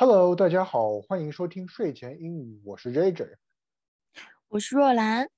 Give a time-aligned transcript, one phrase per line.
[0.00, 3.36] Hello，大家好，欢迎收听睡前英语，我是 JJ。
[4.46, 5.28] 我是若兰。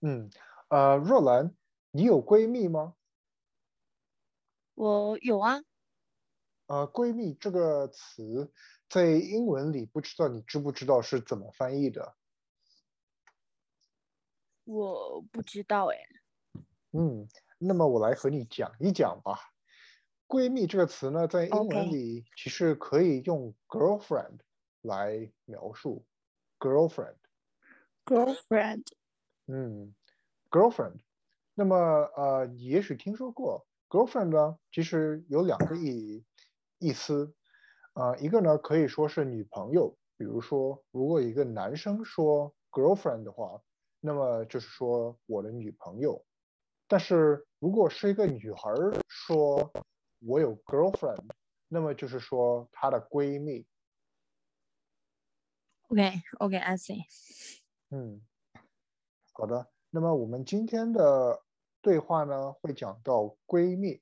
[0.00, 0.30] 嗯，
[0.68, 1.56] 呃，若兰，
[1.90, 2.94] 你有闺蜜吗？
[4.74, 5.60] 我有啊。
[6.66, 8.52] 呃，闺蜜这个词
[8.88, 12.14] 在英文里，不知道你知不知道是怎么翻译的？
[14.62, 15.96] 我不知道哎。
[16.92, 17.26] 嗯，
[17.58, 19.36] 那么我来和你讲一讲吧。
[20.26, 24.38] 闺蜜这个词呢，在英文里其实可以用 girlfriend
[24.80, 26.04] 来描述。
[26.58, 27.16] girlfriend。
[28.04, 28.86] girlfriend。
[29.46, 29.94] 嗯
[30.50, 31.00] ，girlfriend。
[31.54, 31.76] 那么
[32.16, 36.24] 呃，你也许听说过 girlfriend 呢，其实有两个意
[36.78, 37.34] 意思。
[37.92, 43.62] 啊，一个呢可以说是女朋友，比如说如果一个男生说 girlfriend 的话，
[44.00, 46.24] 那么就是说我的女朋友。
[46.88, 48.72] 但是如果是一个女孩
[49.06, 49.72] 说，
[50.19, 51.29] 我有 girlfriend，
[51.67, 53.65] 那么就是说她的闺蜜。
[55.87, 57.03] OK，OK，I see。
[57.89, 58.21] 嗯，
[59.33, 59.71] 好的。
[59.89, 61.43] 那么我们今天的
[61.81, 64.01] 对话呢，会讲到闺蜜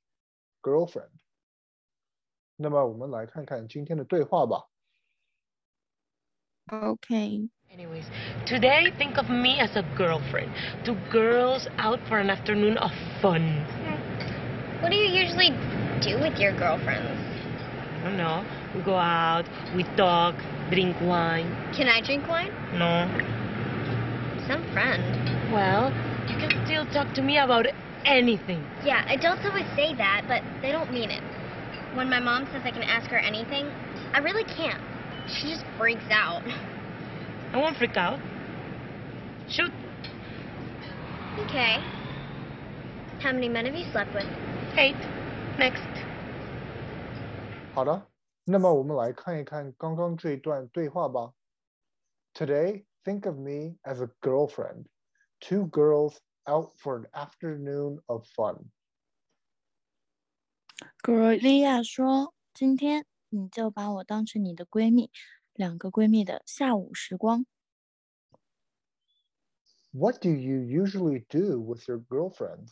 [0.61, 1.11] girlfriend。
[2.57, 4.67] 那么我们来看看今天的对话吧。
[6.69, 7.49] Okay.
[7.71, 8.05] Anyways,
[8.45, 10.51] today think of me as a girlfriend.
[10.83, 13.63] Two girls out for an afternoon of fun.
[14.81, 15.51] What do you usually
[16.02, 17.08] do with your girlfriends?
[18.00, 18.44] I don't know.
[18.74, 19.44] We go out,
[19.76, 20.34] we talk,
[20.70, 21.46] drink wine.
[21.76, 22.52] Can I drink wine?
[22.74, 23.06] No.
[24.46, 25.02] Some friend.
[25.52, 25.90] Well,
[26.28, 27.66] you can still talk to me about
[28.04, 28.66] anything.
[28.84, 31.22] Yeah, adults always say that, but they don't mean it.
[31.94, 33.66] When my mom says I can ask her anything,
[34.14, 34.82] I really can't.
[35.28, 36.42] She just freaks out.
[37.52, 38.18] I won't freak out.
[39.48, 39.70] Shoot.
[41.38, 41.76] Okay.
[43.20, 44.26] How many men have you slept with?
[44.76, 44.96] Eight.
[45.57, 45.81] Next.
[47.73, 48.07] 好的，
[48.45, 51.33] 那么我们来看一看刚刚这一段对话吧。
[52.33, 54.85] Today, think of me as a girlfriend.
[55.39, 58.65] Two girls out for an afternoon of fun.
[61.01, 65.11] 格罗利亚说：“今天你就把我当成你的闺蜜，
[65.53, 67.45] 两个闺蜜的下午时光。”
[69.91, 72.71] What do you usually do with your girlfriends?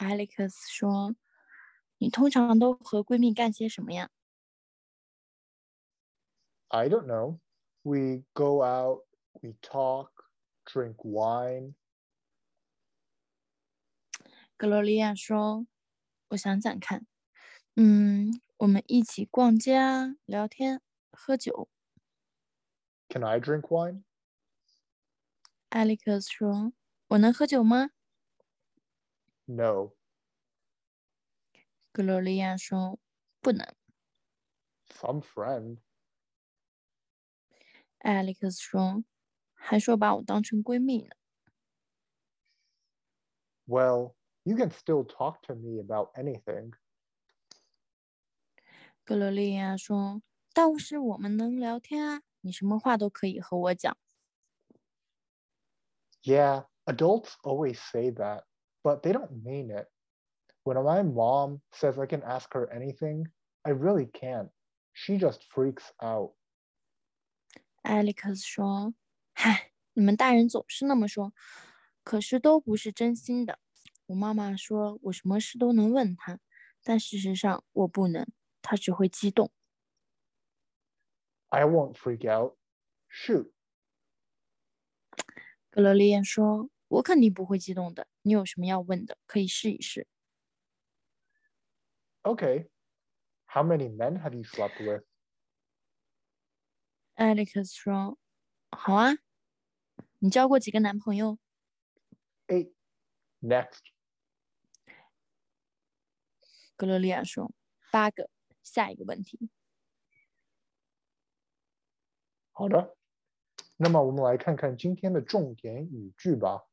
[0.00, 4.10] Alex 说：“你通常都和闺蜜干些什么呀？”
[6.68, 7.38] I don't know.
[7.82, 9.06] We go out,
[9.40, 10.10] we talk,
[10.64, 11.74] drink wine.
[14.56, 15.66] 格罗利亚说：“
[16.28, 17.06] 我想想看，
[17.76, 20.80] 嗯，我们一起逛街啊，聊天，
[21.12, 21.68] 喝酒。”
[23.08, 24.02] Can I drink wine?
[25.70, 26.72] Alex 说：“
[27.08, 27.90] 我能喝酒吗？”
[29.50, 29.92] No.
[31.92, 32.98] 格罗利亚说：“
[33.40, 33.66] 不能。”
[34.90, 35.78] Some friend.
[38.00, 39.04] Alex 说：“
[39.54, 41.10] 还说把我当成闺蜜呢。”
[43.66, 44.14] Well,
[44.44, 46.72] you can still talk to me about anything.
[49.04, 53.96] 格罗利亚说：“倒是我们能聊天啊，你什么话都可以和我讲。”
[56.22, 58.44] Yeah, adults always say that
[58.82, 59.88] but they don't mean it.
[60.64, 63.26] When my mom says I can ask her anything,
[63.62, 64.50] I really can't.
[64.92, 66.34] She just freaks out.
[67.82, 68.94] Alex 说：“
[69.34, 71.32] 嗨，你们大人总是那么说，
[72.02, 73.58] 可是都不是真心的。
[74.06, 76.40] 我妈妈说我什么事都能问她，
[76.82, 78.26] 但事实上我不能，
[78.62, 79.52] 她只会激动。”
[81.50, 82.56] I won't freak out.
[83.08, 83.52] Shoot.
[85.70, 88.07] 格罗丽叶说：“ 我肯定不会激动的。
[88.21, 90.07] 你有什么要问的，可以试一试。”
[92.23, 92.69] Okay.
[93.45, 95.05] How many men have you slept with?
[97.15, 98.17] Alex 说
[98.71, 99.17] ：“好啊，
[100.19, 101.37] 你交过几个男朋友？”
[102.47, 102.73] Eight.
[103.39, 103.79] Next.
[106.75, 107.53] 格罗利亚说
[107.91, 108.29] ：“八个。”
[108.61, 109.49] 下一个问题。
[112.51, 112.95] 好的。
[113.77, 116.67] 那么我们来看看今天的重点语句吧。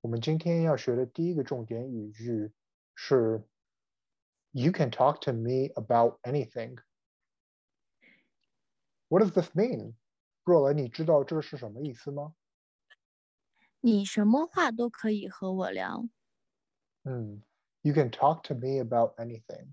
[0.00, 2.52] 我们今天要学的第一个重点语句
[2.94, 3.42] 是
[4.50, 6.78] "You can talk to me about anything."
[9.08, 9.94] What does this mean?
[10.44, 12.34] 若兰，你知道这个是什么意思吗？
[13.80, 16.08] 你什么话都可以和我聊。
[17.04, 17.42] 嗯，
[17.82, 19.72] You can talk to me about anything.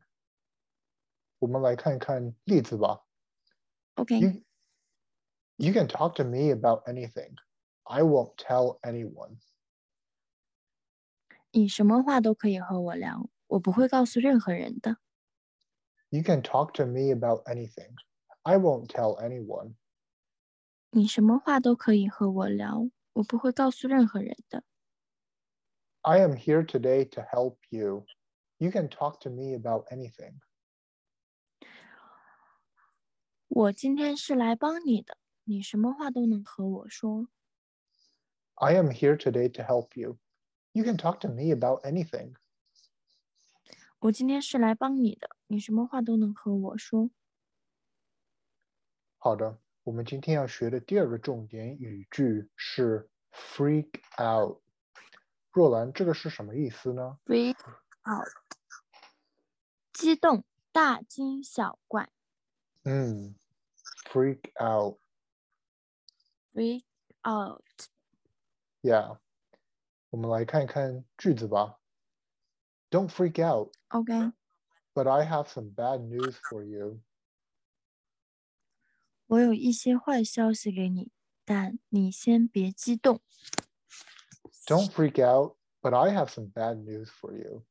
[1.40, 3.06] 我们来看看例子吧。
[3.96, 7.36] OK。You can talk to me about anything.
[7.84, 9.38] I won't tell anyone.
[11.56, 14.98] 你什么话都可以和我聊，我不会告诉任何人的。
[16.10, 17.96] You can talk to me about anything.
[18.44, 19.76] I won't tell anyone.
[20.92, 24.64] 你什么话都可以和我聊，我不会告诉任何人的。
[26.02, 28.06] I am here today to help you.
[28.58, 30.40] You can talk to me about anything.
[33.48, 37.28] 我今天是来帮你的，你什么话都能和我说。
[38.56, 40.18] I am here today to help you.
[40.76, 42.36] You can talk to me about anything.
[44.00, 47.12] 我今天是来帮你的，你什么话都能和我说。
[49.18, 54.62] 好的，我们今天要学的第二个重点语句是 freak out。
[55.52, 57.20] 若兰，这个是什么意思呢？
[57.26, 57.58] freak
[58.06, 58.28] out，
[59.94, 62.10] 激动、大惊小怪。
[62.84, 63.36] 嗯，
[64.06, 64.98] freak out。
[66.54, 66.84] freak
[67.24, 67.64] out，
[68.82, 69.20] Yeah，
[70.16, 71.80] 我们来看看句子吧。
[72.90, 74.34] Don't freak out, OK，
[74.94, 77.02] but I have some bad news for you.
[79.28, 81.12] 我有一些坏消息给你，
[81.46, 83.22] 但你先别激动。
[84.66, 87.66] Don't freak out, but I have some bad news for you.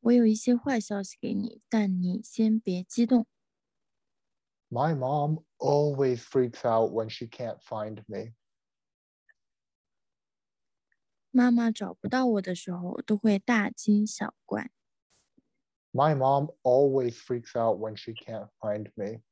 [0.00, 3.26] 我有一些坏消息给你，但你先别激动。
[4.70, 8.32] My mom always freaks out when she can't find me.
[11.36, 14.70] 妈妈找不到我的时候，都会大惊小怪。
[15.92, 19.22] My mom always freaks out when she can't find me.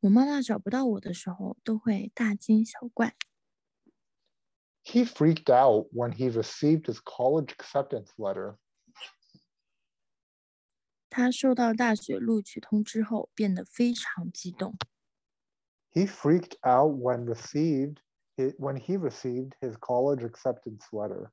[0.00, 3.16] 我妈妈找不到我的时候，都会大惊小怪。
[4.84, 8.56] He freaked out when he received his college acceptance letter.
[11.10, 14.76] 他收到大学录取通知后，变得非常激动。
[15.92, 17.98] He freaked out when received
[18.37, 21.31] it when he received his college acceptance letter.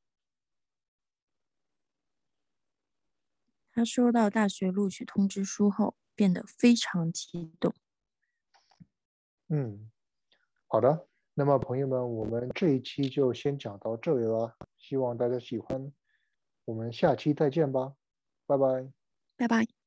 [3.72, 7.72] 他收到大学录取通知书后，变得非常激动。
[9.48, 9.90] 嗯，
[10.66, 11.08] 好的。
[11.34, 15.92] 那么朋友们，我们这一期就先讲到这里了，希望大家喜欢。
[16.64, 17.94] 我们下期再见吧，
[18.46, 18.92] 拜拜。
[19.36, 19.79] 拜拜。